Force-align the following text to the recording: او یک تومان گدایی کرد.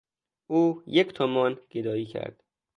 او 0.47 0.83
یک 0.87 1.13
تومان 1.13 1.59
گدایی 1.71 2.05
کرد. 2.05 2.43